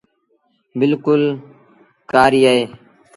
[0.79, 1.21] بلڪُل
[2.11, 2.63] ڪآري اهي۔